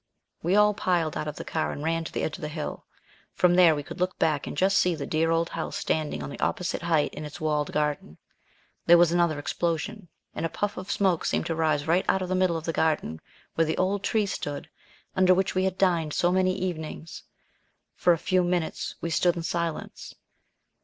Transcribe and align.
We 0.41 0.55
all 0.55 0.73
piled 0.73 1.15
out 1.15 1.27
of 1.27 1.35
the 1.35 1.45
car, 1.45 1.71
and 1.71 1.83
ran 1.83 2.03
to 2.05 2.11
the 2.11 2.23
edge 2.23 2.35
of 2.37 2.41
the 2.41 2.47
hill. 2.47 2.87
From 3.35 3.53
there 3.53 3.75
we 3.75 3.83
could 3.83 3.99
look 3.99 4.17
back 4.17 4.47
and 4.47 4.57
just 4.57 4.79
see 4.79 4.95
the 4.95 5.05
dear 5.05 5.29
old 5.29 5.49
house 5.49 5.77
standing 5.77 6.23
on 6.23 6.31
the 6.31 6.39
opposite 6.39 6.81
height 6.81 7.13
in 7.13 7.23
its 7.23 7.39
walled 7.39 7.71
garden. 7.71 8.17
There 8.87 8.97
was 8.97 9.11
another 9.11 9.37
explosion, 9.37 10.07
and 10.33 10.43
a 10.43 10.49
puff 10.49 10.75
of 10.75 10.89
smoke 10.89 11.23
seemed 11.23 11.45
to 11.45 11.55
rise 11.55 11.85
right 11.85 12.03
out 12.09 12.23
of 12.23 12.29
the 12.29 12.33
middle 12.33 12.57
of 12.57 12.65
the 12.65 12.73
garden, 12.73 13.21
where 13.53 13.65
the 13.65 13.77
old 13.77 14.01
tree 14.01 14.25
stood, 14.25 14.71
under 15.15 15.35
which 15.35 15.53
we 15.53 15.65
had 15.65 15.77
dined 15.77 16.13
so 16.15 16.31
many 16.31 16.55
evenings. 16.55 17.21
For 17.93 18.11
a 18.11 18.17
few 18.17 18.43
minutes 18.43 18.95
we 19.01 19.11
stood 19.11 19.35
in 19.37 19.43
silence. 19.43 20.15